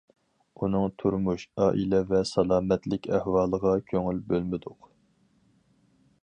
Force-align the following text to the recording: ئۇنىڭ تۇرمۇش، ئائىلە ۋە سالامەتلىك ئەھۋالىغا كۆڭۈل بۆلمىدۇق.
ئۇنىڭ 0.61 0.85
تۇرمۇش، 1.01 1.43
ئائىلە 1.65 1.99
ۋە 2.13 2.21
سالامەتلىك 2.29 3.05
ئەھۋالىغا 3.19 3.75
كۆڭۈل 3.93 4.23
بۆلمىدۇق. 4.33 4.91